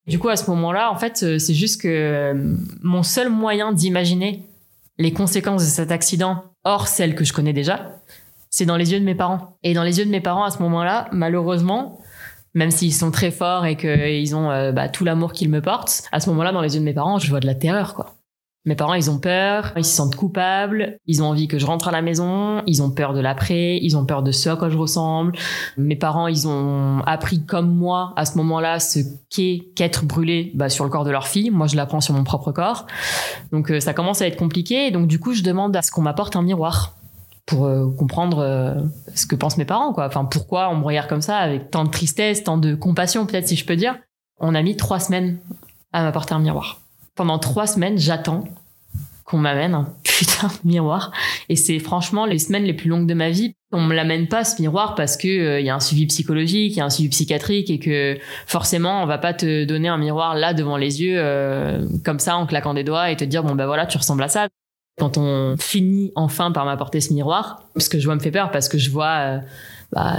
[0.07, 3.73] Du coup, à ce moment-là, en fait, euh, c'est juste que euh, mon seul moyen
[3.73, 4.43] d'imaginer
[4.97, 8.01] les conséquences de cet accident, hors celles que je connais déjà,
[8.49, 9.57] c'est dans les yeux de mes parents.
[9.63, 11.99] Et dans les yeux de mes parents, à ce moment-là, malheureusement,
[12.53, 16.03] même s'ils sont très forts et qu'ils ont euh, bah, tout l'amour qu'ils me portent,
[16.11, 18.15] à ce moment-là, dans les yeux de mes parents, je vois de la terreur, quoi.
[18.65, 21.87] Mes parents, ils ont peur, ils se sentent coupables, ils ont envie que je rentre
[21.87, 24.69] à la maison, ils ont peur de l'après, ils ont peur de ce à quoi
[24.69, 25.31] je ressemble.
[25.77, 30.67] Mes parents, ils ont appris comme moi à ce moment-là ce qu'est qu'être brûlé bah,
[30.67, 31.51] sur le corps de leur fille.
[31.51, 32.85] Moi, je l'apprends sur mon propre corps.
[33.53, 34.87] Donc euh, ça commence à être compliqué.
[34.87, 36.98] Et donc du coup, je demande à ce qu'on m'apporte un miroir
[37.49, 38.75] pour euh, comprendre euh,
[39.15, 40.05] ce que pensent mes parents, quoi.
[40.05, 43.47] Enfin, pourquoi on me regarde comme ça, avec tant de tristesse, tant de compassion, peut-être
[43.47, 43.97] si je peux dire.
[44.39, 45.39] On a mis trois semaines
[45.91, 46.79] à m'apporter un miroir
[47.19, 48.45] pendant trois semaines, j'attends
[49.25, 51.11] qu'on m'amène un putain de miroir.
[51.49, 53.55] Et c'est franchement les semaines les plus longues de ma vie.
[53.73, 56.71] On me l'amène pas ce miroir parce que il euh, y a un suivi psychologique,
[56.71, 59.97] il y a un suivi psychiatrique et que forcément on va pas te donner un
[59.97, 61.21] miroir là devant les yeux
[62.05, 64.29] comme ça en claquant des doigts et te dire bon ben voilà tu ressembles à
[64.29, 64.47] ça.
[64.99, 68.51] Quand on finit enfin par m'apporter ce miroir, ce que je vois me fait peur
[68.51, 69.39] parce que je vois euh,
[69.93, 70.17] bah,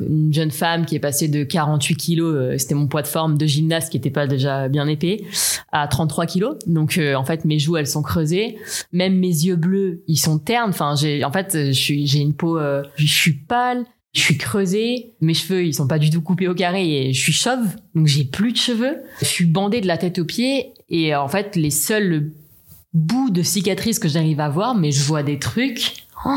[0.00, 3.36] une jeune femme qui est passée de 48 kilos, euh, c'était mon poids de forme
[3.36, 5.24] de gymnaste qui était pas déjà bien épais,
[5.72, 6.56] à 33 kilos.
[6.66, 8.56] Donc euh, en fait mes joues elles sont creusées,
[8.92, 10.70] même mes yeux bleus ils sont ternes.
[10.70, 12.58] Enfin j'ai en fait j'ai une peau,
[12.96, 13.84] je suis pâle,
[14.14, 17.20] je suis creusée, mes cheveux ils sont pas du tout coupés au carré et je
[17.20, 19.02] suis chauve, donc j'ai plus de cheveux.
[19.20, 22.30] Je suis bandée de la tête aux pieds et en fait les seuls
[22.94, 26.06] bouts de cicatrices que j'arrive à voir, mais je vois des trucs.
[26.24, 26.30] Oh,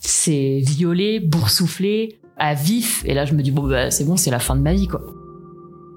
[0.00, 3.02] c'est violet, boursouflé, à vif.
[3.06, 4.88] Et là, je me dis, bon, bah, c'est bon, c'est la fin de ma vie,
[4.88, 5.00] quoi.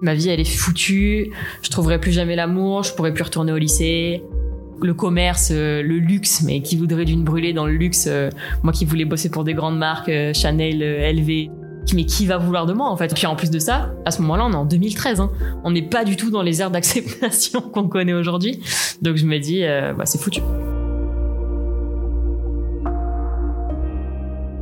[0.01, 1.31] Ma vie, elle est foutue.
[1.61, 2.83] Je trouverai plus jamais l'amour.
[2.83, 4.21] Je pourrai plus retourner au lycée.
[4.81, 8.09] le commerce, le luxe, mais qui voudrait d'une brûlée dans le luxe,
[8.63, 11.49] moi qui voulais bosser pour des grandes marques, Chanel, LV,
[11.93, 13.13] mais qui va vouloir de moi en fait?
[13.13, 15.19] Puis en plus de ça, à ce moment-là, on est en 2013.
[15.19, 15.31] Hein.
[15.63, 18.61] On n'est pas du tout dans les aires d'acceptation qu'on connaît aujourd'hui.
[19.01, 20.41] Donc je me dis, euh, bah, c'est foutu.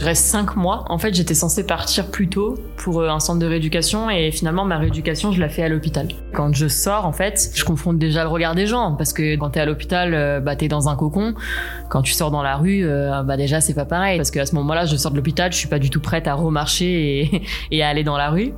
[0.02, 0.86] Je reste cinq mois.
[0.90, 4.66] En fait, j'étais censée partir plus tôt pour euh, un centre de rééducation et finalement,
[4.66, 6.08] ma rééducation, je la fais à l'hôpital.
[6.34, 9.52] Quand je sors, en fait, je confronte déjà le regard des gens parce que quand
[9.52, 11.36] t'es à l'hôpital, euh, bah, t'es dans un cocon.
[11.92, 14.56] Quand tu sors dans la rue, euh, bah, déjà, c'est pas pareil parce qu'à ce
[14.56, 17.88] moment-là, je sors de l'hôpital, je suis pas du tout prête à remarcher et, à
[17.88, 18.54] aller dans la rue.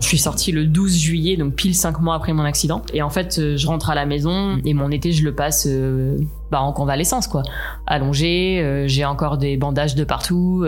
[0.00, 2.80] Je suis sortie le 12 juillet, donc pile cinq mois après mon accident.
[2.94, 5.68] Et en fait, je rentre à la maison et mon été, je le passe
[6.50, 7.42] bah, en convalescence, quoi.
[7.86, 10.64] Allongé, euh, j'ai encore des bandages de partout.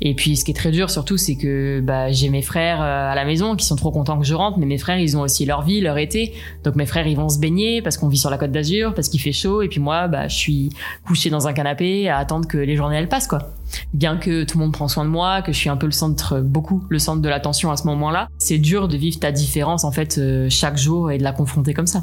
[0.00, 3.14] et puis, ce qui est très dur, surtout, c'est que bah, j'ai mes frères à
[3.14, 5.44] la maison qui sont trop contents que je rentre, mais mes frères, ils ont aussi
[5.44, 6.34] leur vie, leur été.
[6.64, 9.08] Donc, mes frères, ils vont se baigner parce qu'on vit sur la côte d'Azur, parce
[9.08, 9.62] qu'il fait chaud.
[9.62, 10.70] Et puis moi, bah, je suis
[11.06, 13.54] couché dans un canapé à attendre que les journées elles passent, quoi
[13.92, 15.92] bien que tout le monde prend soin de moi, que je suis un peu le
[15.92, 19.84] centre, beaucoup le centre de l'attention à ce moment-là, c'est dur de vivre ta différence
[19.84, 22.02] en fait euh, chaque jour et de la confronter comme ça.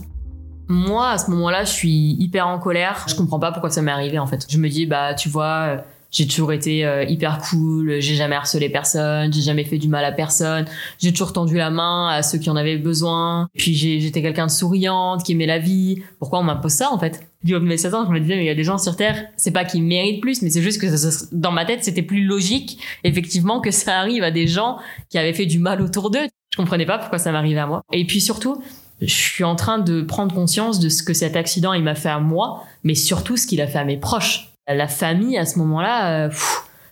[0.68, 3.06] Moi, à ce moment-là, je suis hyper en colère.
[3.08, 4.46] Je comprends pas pourquoi ça m'est arrivé en fait.
[4.50, 8.70] Je me dis bah tu vois, j'ai toujours été euh, hyper cool, j'ai jamais harcelé
[8.70, 10.66] personne, j'ai jamais fait du mal à personne,
[11.00, 13.48] j'ai toujours tendu la main à ceux qui en avaient besoin.
[13.56, 16.04] Puis j'étais quelqu'un de souriante, qui aimait la vie.
[16.20, 17.22] Pourquoi on m'impose ça en fait?
[17.44, 18.78] Du haut de mes 16 ans, je me disais mais il y a des gens
[18.78, 20.88] sur terre, c'est pas qu'ils méritent plus, mais c'est juste que
[21.34, 24.78] dans ma tête c'était plus logique effectivement que ça arrive à des gens
[25.10, 26.28] qui avaient fait du mal autour d'eux.
[26.52, 27.82] Je comprenais pas pourquoi ça m'arrivait à moi.
[27.94, 28.62] Et puis surtout,
[29.02, 32.10] je suis en train de prendre conscience de ce que cet accident il m'a fait
[32.10, 35.60] à moi, mais surtout ce qu'il a fait à mes proches la famille à ce
[35.60, 36.30] moment-là, euh,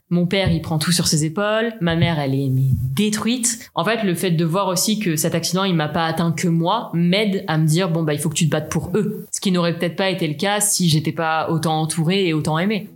[0.10, 1.74] mon père, il prend tout sur ses épaules.
[1.82, 3.70] Ma mère, elle est détruite.
[3.76, 6.48] En fait, le fait de voir aussi que cet accident, il m'a pas atteint que
[6.48, 9.26] moi, m'aide à me dire bon bah il faut que tu te battes pour eux.
[9.32, 12.58] Ce qui n'aurait peut-être pas été le cas si j'étais pas autant entourée et autant
[12.58, 12.90] aimée.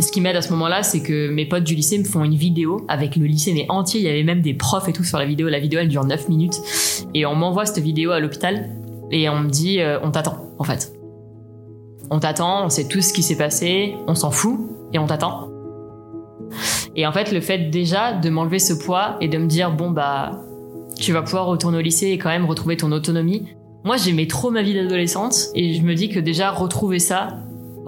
[0.00, 2.36] Ce qui m'aide à ce moment-là, c'est que mes potes du lycée me font une
[2.36, 4.00] vidéo avec le lycée mais entier.
[4.00, 5.48] Il y avait même des profs et tout sur la vidéo.
[5.48, 6.60] La vidéo, elle dure 9 minutes.
[7.14, 8.68] Et on m'envoie cette vidéo à l'hôpital
[9.10, 10.92] et on me dit euh, on t'attend en fait.
[12.10, 14.58] On t'attend, on sait tout ce qui s'est passé, on s'en fout
[14.92, 15.50] et on t'attend.
[16.96, 19.90] Et en fait, le fait déjà de m'enlever ce poids et de me dire bon
[19.90, 20.42] bah
[20.98, 23.48] tu vas pouvoir retourner au lycée et quand même retrouver ton autonomie.
[23.84, 27.38] Moi, j'aimais trop ma vie d'adolescente et je me dis que déjà retrouver ça,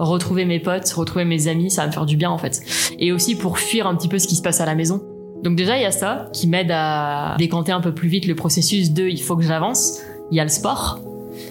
[0.01, 2.61] retrouver mes potes, retrouver mes amis, ça va me faire du bien en fait.
[2.99, 5.01] Et aussi pour fuir un petit peu ce qui se passe à la maison.
[5.43, 8.35] Donc déjà, il y a ça qui m'aide à décanter un peu plus vite le
[8.35, 9.99] processus de il faut que j'avance.
[10.31, 10.99] Il y a le sport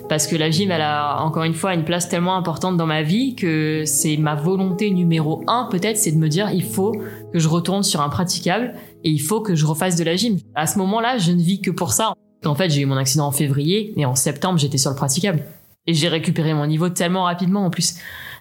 [0.08, 3.02] parce que la gym, elle a encore une fois une place tellement importante dans ma
[3.02, 6.92] vie que c'est ma volonté numéro un peut-être, c'est de me dire il faut
[7.32, 10.38] que je retourne sur un praticable et il faut que je refasse de la gym.
[10.54, 12.12] À ce moment-là, je ne vis que pour ça.
[12.44, 15.42] En fait, j'ai eu mon accident en février et en septembre, j'étais sur le praticable
[15.86, 17.96] et j'ai récupéré mon niveau tellement rapidement en plus.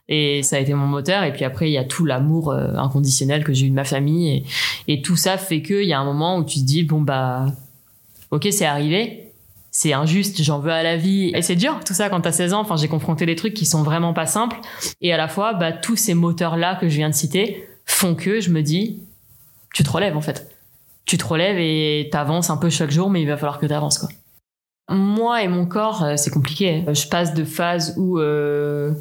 [0.10, 1.24] Et ça a été mon moteur.
[1.24, 3.86] Et puis après, il y a tout l'amour euh, inconditionnel que j'ai eu de ma
[3.86, 4.43] famille.
[4.88, 7.45] Et, tout ça fait qu'il y a un moment où tu te dis, bon, bah,
[8.32, 9.26] ok, c'est arrivé
[9.72, 11.32] c'est injuste, j'en veux à la vie.
[11.36, 12.62] Et c'est dur, tout ça, quand t'as 16 ans.
[12.62, 14.60] Enfin, j'ai confronté des trucs qui sont vraiment pas simples.
[15.00, 18.41] Et à la fois, bah, tous ces moteurs-là que je viens de citer font que
[18.41, 19.04] je me dis,
[19.74, 20.50] tu te relèves, en fait.
[21.06, 24.00] Tu te relèves et t'avances un peu chaque jour, mais il va falloir que t'avances,
[24.00, 24.10] quoi.
[24.89, 26.84] Moi et mon corps, euh, c'est compliqué.
[26.91, 28.91] Je passe de phases où euh,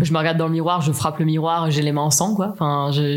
[0.00, 2.48] je me regarde dans le miroir, je frappe le miroir, j'ai les mains en quoi.
[2.52, 3.16] Enfin, je,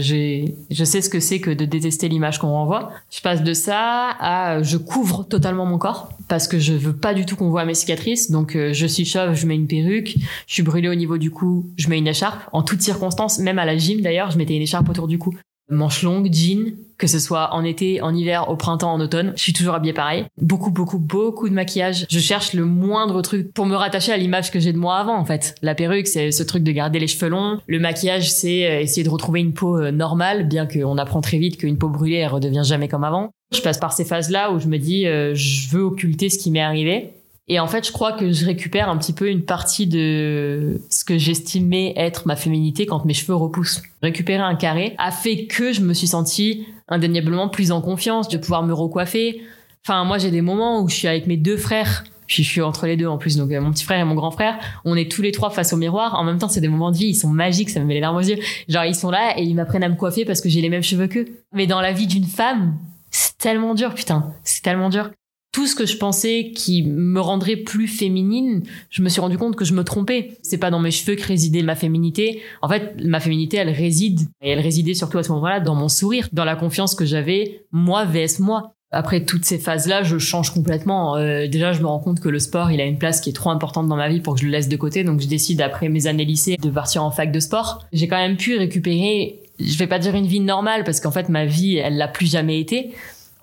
[0.69, 2.91] je sais ce que c'est que de détester l'image qu'on renvoie.
[3.09, 7.13] Je passe de ça à je couvre totalement mon corps parce que je veux pas
[7.13, 8.31] du tout qu'on voit mes cicatrices.
[8.31, 10.15] Donc, euh, je suis chauve, je mets une perruque.
[10.47, 12.41] Je suis brûlée au niveau du cou, je mets une écharpe.
[12.51, 15.33] En toutes circonstances, même à la gym d'ailleurs, je mettais une écharpe autour du cou
[15.69, 19.33] manches longues, jeans, que ce soit en été, en hiver, au printemps, en automne.
[19.35, 20.25] Je suis toujours habillée pareil.
[20.41, 22.05] Beaucoup, beaucoup, beaucoup de maquillage.
[22.09, 25.17] Je cherche le moindre truc pour me rattacher à l'image que j'ai de moi avant,
[25.17, 25.55] en fait.
[25.61, 27.59] La perruque, c'est ce truc de garder les cheveux longs.
[27.67, 31.37] Le maquillage, c'est euh, essayer de retrouver une peau euh, normale, bien qu'on apprend très
[31.37, 33.31] vite qu'une peau brûlée, elle redevient jamais comme avant.
[33.53, 36.51] Je passe par ces phases-là où je me dis, euh, je veux occulter ce qui
[36.51, 37.13] m'est arrivé.
[37.49, 41.03] Et en fait, je crois que je récupère un petit peu une partie de ce
[41.03, 43.81] que j'estimais être ma féminité quand mes cheveux repoussent.
[44.01, 48.37] Récupérer un carré a fait que je me suis sentie indéniablement plus en confiance de
[48.37, 49.41] pouvoir me recoiffer.
[49.85, 52.05] Enfin, moi, j'ai des moments où je suis avec mes deux frères.
[52.27, 54.15] Puis je suis entre les deux en plus, donc euh, mon petit frère et mon
[54.15, 56.15] grand frère, on est tous les trois face au miroir.
[56.15, 57.99] En même temps, c'est des moments de vie, ils sont magiques, ça me met les
[57.99, 58.37] larmes aux yeux.
[58.69, 60.83] Genre, ils sont là et ils m'apprennent à me coiffer parce que j'ai les mêmes
[60.83, 61.25] cheveux qu'eux.
[61.51, 62.77] Mais dans la vie d'une femme,
[63.11, 65.09] c'est tellement dur, putain, c'est tellement dur
[65.53, 69.55] tout ce que je pensais qui me rendrait plus féminine, je me suis rendu compte
[69.55, 70.31] que je me trompais.
[70.41, 72.41] C'est pas dans mes cheveux que résidait ma féminité.
[72.63, 75.89] En fait, ma féminité, elle réside, et elle résidait surtout à ce moment-là dans mon
[75.89, 78.73] sourire, dans la confiance que j'avais, moi vs moi.
[78.91, 81.17] Après toutes ces phases-là, je change complètement.
[81.17, 83.33] Euh, déjà, je me rends compte que le sport, il a une place qui est
[83.33, 85.03] trop importante dans ma vie pour que je le laisse de côté.
[85.03, 87.85] Donc, je décide après mes années lycée de partir en fac de sport.
[87.91, 91.29] J'ai quand même pu récupérer, je vais pas dire une vie normale parce qu'en fait,
[91.29, 92.91] ma vie, elle l'a plus jamais été.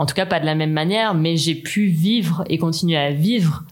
[0.01, 3.11] En tout cas, pas de la même manière, mais j'ai pu vivre et continuer à
[3.11, 3.65] vivre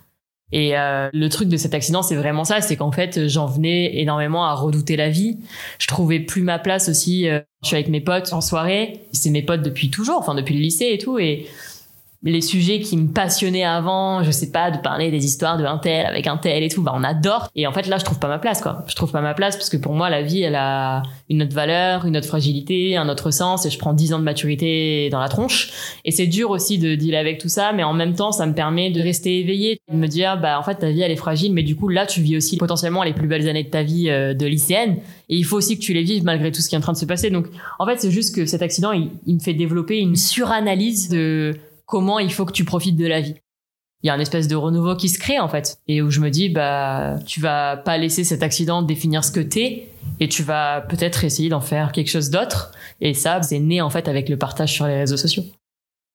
[0.51, 3.99] et euh, le truc de cet accident, c'est vraiment ça, c'est qu'en fait, j'en venais
[4.01, 5.38] énormément à redouter la vie.
[5.79, 7.29] Je trouvais plus ma place aussi.
[7.29, 10.55] Euh, je suis avec mes potes en soirée, c'est mes potes depuis toujours, enfin depuis
[10.55, 11.47] le lycée et tout, et
[12.24, 15.78] les sujets qui me passionnaient avant, je sais pas, de parler des histoires de un
[15.78, 17.48] tel avec un tel et tout, bah on adore.
[17.54, 18.85] Et en fait là, je trouve pas ma place quoi.
[18.88, 21.54] Je trouve pas ma place parce que pour moi la vie, elle a une autre
[21.54, 25.20] valeur, une autre fragilité, un autre sens et je prends dix ans de maturité dans
[25.20, 25.70] la tronche.
[26.04, 28.54] Et c'est dur aussi de dealer avec tout ça, mais en même temps, ça me
[28.54, 31.52] permet de rester éveillé, de me dire bah en fait ta vie elle est fragile,
[31.52, 34.11] mais du coup là tu vis aussi potentiellement les plus belles années de ta vie
[34.11, 34.96] euh, de lycéenne
[35.28, 36.94] et il faut aussi que tu les vives malgré tout ce qui est en train
[36.94, 37.31] de se passer.
[37.31, 37.46] Donc
[37.78, 41.54] en fait c'est juste que cet accident il me fait développer une suranalyse de
[41.88, 43.35] comment il faut que tu profites de la vie.
[44.03, 46.20] Il y a un espèce de renouveau qui se crée en fait et où je
[46.20, 49.88] me dis bah tu vas pas laisser cet accident définir ce que t'es
[50.20, 52.70] et tu vas peut-être essayer d'en faire quelque chose d'autre
[53.01, 55.42] et ça c'est né en fait avec le partage sur les réseaux sociaux.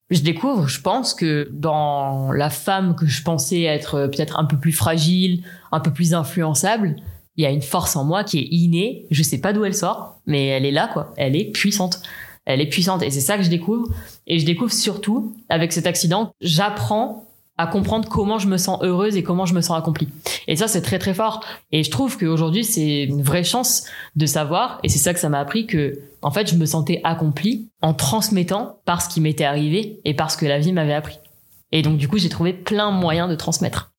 [0.09, 4.57] Je découvre, je pense que dans la femme que je pensais être peut-être un peu
[4.57, 6.97] plus fragile, un peu plus influençable,
[7.36, 9.73] il y a une force en moi qui est innée, je sais pas d'où elle
[9.73, 12.01] sort, mais elle est là quoi, elle est puissante
[12.45, 13.88] elle est puissante et c'est ça que je découvre
[14.27, 17.25] et je découvre surtout avec cet accident j'apprends
[17.58, 20.08] à comprendre comment je me sens heureuse et comment je me sens accomplie.
[20.47, 21.45] Et ça, c'est très très fort.
[21.71, 25.29] Et je trouve qu'aujourd'hui, c'est une vraie chance de savoir, et c'est ça que ça
[25.29, 29.43] m'a appris, que en fait, je me sentais accomplie en transmettant par ce qui m'était
[29.43, 31.19] arrivé et parce que la vie m'avait appris.
[31.71, 33.92] Et donc, du coup, j'ai trouvé plein moyens de transmettre.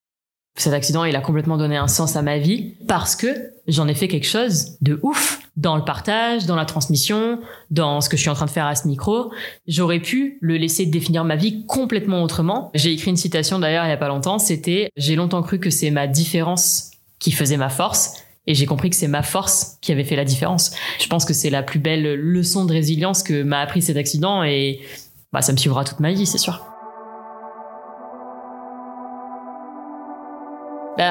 [0.56, 3.26] Cet accident, il a complètement donné un sens à ma vie parce que
[3.66, 7.40] j'en ai fait quelque chose de ouf dans le partage, dans la transmission,
[7.70, 9.32] dans ce que je suis en train de faire à ce micro.
[9.66, 12.70] J'aurais pu le laisser définir ma vie complètement autrement.
[12.74, 15.70] J'ai écrit une citation d'ailleurs il y a pas longtemps, c'était j'ai longtemps cru que
[15.70, 19.90] c'est ma différence qui faisait ma force et j'ai compris que c'est ma force qui
[19.90, 20.72] avait fait la différence.
[21.00, 24.44] Je pense que c'est la plus belle leçon de résilience que m'a appris cet accident
[24.44, 24.80] et
[25.32, 26.73] bah, ça me suivra toute ma vie, c'est sûr.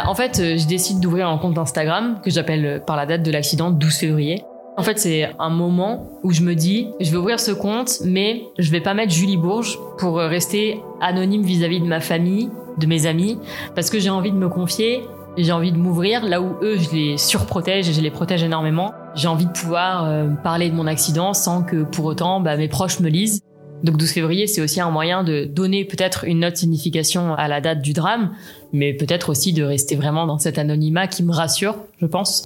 [0.05, 3.23] En fait, euh, je décide d'ouvrir un compte Instagram que j'appelle euh, par la date
[3.23, 4.43] de l'accident 12 février.
[4.77, 8.43] En fait, c'est un moment où je me dis, je vais ouvrir ce compte, mais
[8.57, 12.87] je vais pas mettre Julie Bourges pour euh, rester anonyme vis-à-vis de ma famille, de
[12.87, 13.37] mes amis,
[13.75, 15.03] parce que j'ai envie de me confier,
[15.37, 18.93] j'ai envie de m'ouvrir là où eux, je les surprotège et je les protège énormément.
[19.15, 20.07] J'ai envie de pouvoir
[20.43, 23.41] parler de mon accident sans que pour autant bah, mes proches me lisent.
[23.83, 27.59] Donc 12 février, c'est aussi un moyen de donner peut-être une autre signification à la
[27.59, 28.31] date du drame,
[28.71, 32.45] mais peut-être aussi de rester vraiment dans cet anonymat qui me rassure, je pense.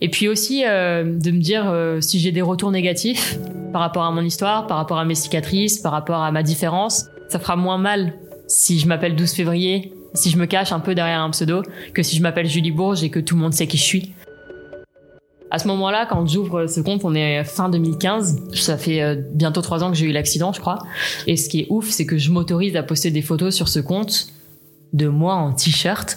[0.00, 3.38] Et puis aussi euh, de me dire euh, si j'ai des retours négatifs
[3.72, 7.06] par rapport à mon histoire, par rapport à mes cicatrices, par rapport à ma différence,
[7.28, 8.14] ça fera moins mal
[8.46, 11.62] si je m'appelle 12 février, si je me cache un peu derrière un pseudo,
[11.94, 14.12] que si je m'appelle Julie Bourges et que tout le monde sait qui je suis.
[15.50, 18.54] À ce moment-là, quand j'ouvre ce compte, on est fin 2015.
[18.54, 20.78] Ça fait euh, bientôt trois ans que j'ai eu l'accident, je crois.
[21.26, 23.80] Et ce qui est ouf, c'est que je m'autorise à poster des photos sur ce
[23.80, 24.28] compte
[24.92, 26.16] de moi en t-shirt,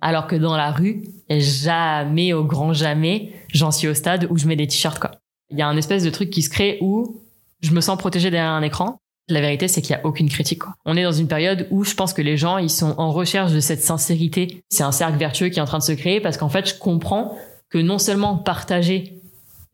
[0.00, 4.46] alors que dans la rue, jamais, au grand jamais, j'en suis au stade où je
[4.46, 5.12] mets des t-shirts, quoi.
[5.50, 7.20] Il y a un espèce de truc qui se crée où
[7.60, 8.98] je me sens protégée derrière un écran.
[9.28, 10.60] La vérité, c'est qu'il y a aucune critique.
[10.60, 10.74] Quoi.
[10.84, 13.52] On est dans une période où je pense que les gens, ils sont en recherche
[13.52, 14.62] de cette sincérité.
[14.70, 16.74] C'est un cercle vertueux qui est en train de se créer parce qu'en fait, je
[16.74, 17.36] comprends
[17.72, 19.20] que non seulement partager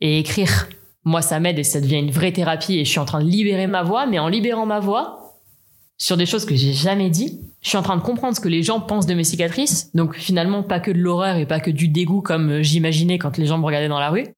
[0.01, 0.69] et écrire,
[1.05, 3.29] moi ça m'aide et ça devient une vraie thérapie et je suis en train de
[3.29, 5.35] libérer ma voix, mais en libérant ma voix
[5.99, 8.49] sur des choses que j'ai jamais dit, je suis en train de comprendre ce que
[8.49, 11.73] les gens pensent de mes cicatrices, donc finalement pas que de l'horreur et pas que
[11.73, 14.29] du dégoût comme j'imaginais quand les gens me regardaient dans la rue.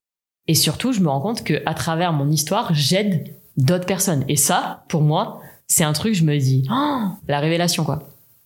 [0.47, 4.25] Et surtout, je me rends compte que à travers mon histoire, j'aide d'autres personnes.
[4.27, 7.99] Et ça, pour moi, c'est un truc, je me dis, oh, la révélation, quoi.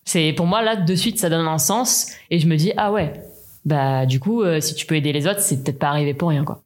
[0.04, 2.12] C'est, pour moi, là, de suite, ça donne un sens.
[2.30, 3.14] Et je me dis, ah ouais,
[3.66, 6.30] bah du coup, euh, si tu peux aider les autres, c'est peut-être pas arrivé pour
[6.30, 6.62] rien quoi.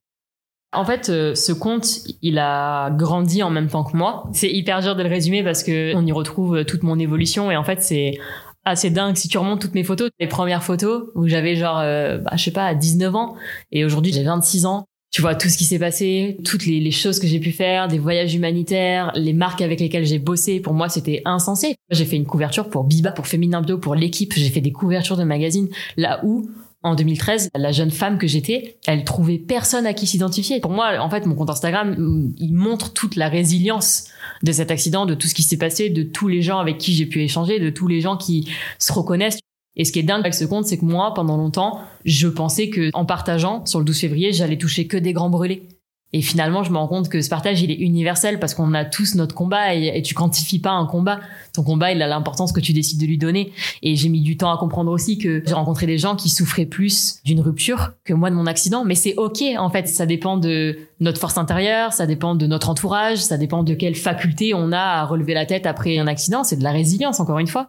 [0.72, 4.30] En fait, euh, ce conte, il a grandi en même temps que moi.
[4.34, 7.50] C'est hyper dur de le résumer parce que on y retrouve euh, toute mon évolution
[7.50, 8.20] et en fait, c'est
[8.66, 12.32] assez dingue si tu remontes toutes mes photos, les premières photos où j'avais genre bah,
[12.36, 13.36] je sais pas 19 ans
[13.72, 14.86] et aujourd'hui j'ai 26 ans.
[15.12, 17.88] Tu vois tout ce qui s'est passé, toutes les, les choses que j'ai pu faire,
[17.88, 20.60] des voyages humanitaires, les marques avec lesquelles j'ai bossé.
[20.60, 21.78] Pour moi, c'était insensé.
[21.90, 24.34] J'ai fait une couverture pour Biba, pour Féminin Bio, pour l'équipe.
[24.36, 26.48] J'ai fait des couvertures de magazines là où
[26.82, 30.62] en 2013, la jeune femme que j'étais, elle trouvait personne à qui s'identifier.
[30.62, 34.06] Pour moi, en fait, mon compte Instagram, il montre toute la résilience
[34.44, 36.94] de cet accident, de tout ce qui s'est passé, de tous les gens avec qui
[36.94, 39.40] j'ai pu échanger, de tous les gens qui se reconnaissent.
[39.76, 42.70] Et ce qui est dingue avec ce compte, c'est que moi, pendant longtemps, je pensais
[42.70, 45.68] que en partageant sur le 12 février, j'allais toucher que des grands brûlés.
[46.12, 48.84] Et finalement, je me rends compte que ce partage, il est universel parce qu'on a
[48.84, 51.20] tous notre combat et, tu quantifies pas un combat.
[51.54, 53.52] Ton combat, il a l'importance que tu décides de lui donner.
[53.84, 56.66] Et j'ai mis du temps à comprendre aussi que j'ai rencontré des gens qui souffraient
[56.66, 58.86] plus d'une rupture que moi de mon accident.
[58.86, 59.88] Mais c'est ok, en fait.
[59.88, 63.96] Ça dépend de notre force intérieure, ça dépend de notre entourage, ça dépend de quelle
[63.96, 66.44] faculté on a à relever la tête après un accident.
[66.44, 67.68] C'est de la résilience, encore une fois.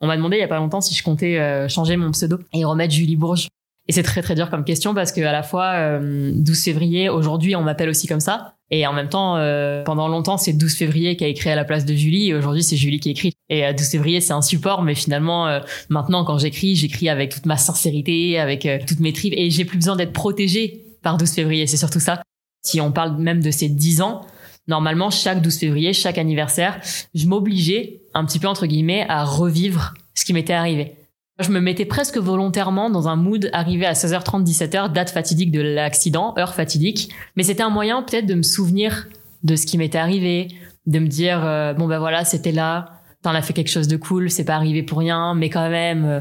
[0.00, 2.38] On m'a demandé il y a pas longtemps si je comptais euh, changer mon pseudo
[2.54, 3.48] et remettre Julie Bourges.
[3.88, 7.08] Et c'est très très dur comme question parce que à la fois euh, 12 février,
[7.08, 8.54] aujourd'hui on m'appelle aussi comme ça.
[8.74, 11.64] Et en même temps, euh, pendant longtemps, c'est 12 février qui a écrit à la
[11.64, 12.30] place de Julie.
[12.30, 13.34] Et aujourd'hui, c'est Julie qui écrit.
[13.50, 14.80] Et 12 février, c'est un support.
[14.82, 19.12] Mais finalement, euh, maintenant, quand j'écris, j'écris avec toute ma sincérité, avec euh, toutes mes
[19.12, 19.34] tripes.
[19.36, 21.66] Et j'ai plus besoin d'être protégée par 12 février.
[21.66, 22.22] C'est surtout ça.
[22.62, 24.22] Si on parle même de ces 10 ans,
[24.66, 26.80] normalement, chaque 12 février, chaque anniversaire,
[27.14, 30.94] je m'obligeais, un petit peu entre guillemets, à revivre ce qui m'était arrivé.
[31.42, 35.60] Je me mettais presque volontairement dans un mood arrivé à 16h30, 17h, date fatidique de
[35.60, 37.10] l'accident, heure fatidique.
[37.36, 39.08] Mais c'était un moyen peut-être de me souvenir
[39.42, 40.48] de ce qui m'était arrivé,
[40.86, 43.96] de me dire, euh, bon ben voilà, c'était là, t'en as fait quelque chose de
[43.96, 46.04] cool, c'est pas arrivé pour rien, mais quand même.
[46.04, 46.20] euh.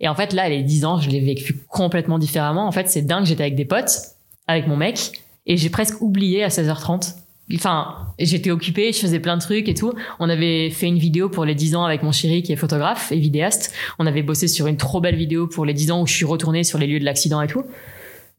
[0.00, 2.66] Et en fait, là, les 10 ans, je l'ai vécu complètement différemment.
[2.66, 4.00] En fait, c'est dingue, j'étais avec des potes,
[4.48, 5.12] avec mon mec,
[5.46, 7.14] et j'ai presque oublié à 16h30
[7.54, 9.92] enfin, j'étais occupée, je faisais plein de trucs et tout.
[10.18, 13.12] On avait fait une vidéo pour les 10 ans avec mon chéri qui est photographe
[13.12, 13.74] et vidéaste.
[13.98, 16.24] On avait bossé sur une trop belle vidéo pour les 10 ans où je suis
[16.24, 17.64] retournée sur les lieux de l'accident et tout.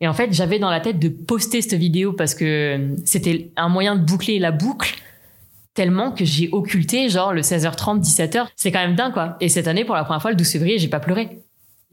[0.02, 3.70] Et en fait, j'avais dans la tête de poster cette vidéo parce que c'était un
[3.70, 4.96] moyen de boucler la boucle
[5.74, 8.48] tellement que j'ai occulté genre le 16h30, 17h.
[8.56, 9.38] C'est quand même dingue quoi.
[9.42, 11.40] Et cette année, pour la première fois, le 12 février, j'ai pas pleuré.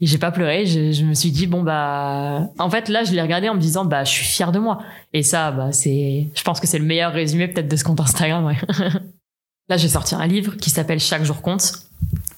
[0.01, 3.11] Et j'ai pas pleuré, je, je, me suis dit bon bah en fait là je
[3.13, 4.79] l'ai regardé en me disant bah je suis fière de moi
[5.13, 7.99] et ça bah c'est je pense que c'est le meilleur résumé peut-être de ce compte
[7.99, 8.57] Instagram ouais.
[9.69, 11.73] là j'ai sorti un livre qui s'appelle Chaque jour compte.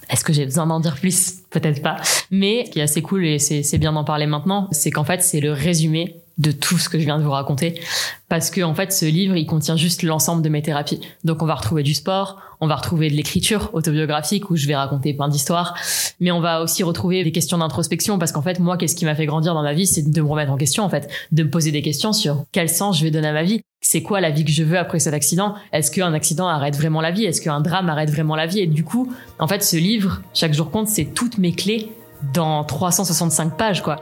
[0.09, 1.35] Est-ce que j'ai besoin d'en dire plus?
[1.49, 1.95] Peut-être pas.
[2.29, 5.39] Mais qui est assez cool et c'est bien d'en parler maintenant, c'est qu'en fait c'est
[5.39, 7.79] le résumé de tout ce que je viens de vous raconter
[8.27, 10.99] parce que en fait ce livre il contient juste l'ensemble de mes thérapies.
[11.23, 14.75] Donc on va retrouver du sport on va retrouver de l'écriture autobiographique où je vais
[14.75, 15.75] raconter plein d'histoires
[16.19, 19.15] mais on va aussi retrouver des questions d'introspection parce qu'en fait moi qu'est-ce qui m'a
[19.15, 21.49] fait grandir dans ma vie c'est de me remettre en question en fait de me
[21.49, 23.61] poser des questions sur quel sens je vais donner à ma vie.
[23.81, 25.55] C'est quoi la vie que je veux après cet accident?
[25.73, 27.25] Est-ce qu'un accident arrête vraiment la vie?
[27.25, 28.61] Est-ce qu'un drame arrête vraiment la vie?
[28.61, 31.91] Et du coup en fait ce livre chaque jour compte c'est toutes mes clés
[32.33, 33.97] dans 365 pages quoi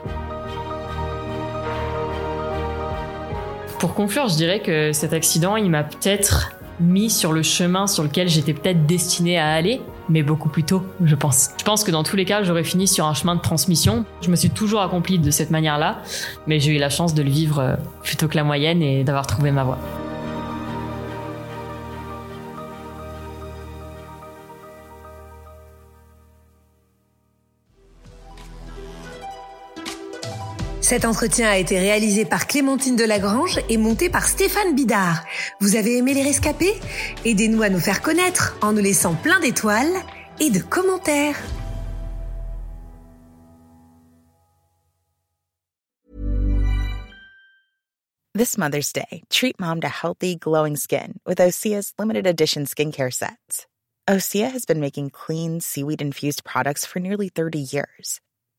[3.82, 8.04] Pour conclure, je dirais que cet accident, il m'a peut-être mis sur le chemin sur
[8.04, 11.50] lequel j'étais peut-être destinée à aller, mais beaucoup plus tôt, je pense.
[11.58, 14.04] Je pense que dans tous les cas, j'aurais fini sur un chemin de transmission.
[14.20, 16.00] Je me suis toujours accomplie de cette manière-là,
[16.46, 19.50] mais j'ai eu la chance de le vivre plutôt que la moyenne et d'avoir trouvé
[19.50, 19.78] ma voie.
[30.92, 35.24] Cet entretien a été réalisé par Clémentine Delagrange et monté par Stéphane Bidard.
[35.58, 36.74] Vous avez aimé les rescapés?
[37.24, 39.94] Aidez-nous à nous faire connaître en nous laissant plein d'étoiles
[40.38, 41.40] et de commentaires.
[48.34, 53.66] This Mother's Day, treat mom to healthy, glowing skin with Osea's limited edition skincare sets.
[54.06, 58.20] Osea has been making clean, seaweed infused products for nearly 30 years.